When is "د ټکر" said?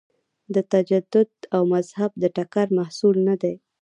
2.21-2.67